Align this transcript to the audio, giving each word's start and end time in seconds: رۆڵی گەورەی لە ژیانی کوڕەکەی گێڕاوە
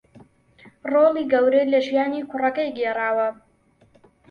رۆڵی 0.91 1.23
گەورەی 1.31 1.69
لە 1.73 1.79
ژیانی 1.87 2.27
کوڕەکەی 2.29 2.73
گێڕاوە 2.77 3.29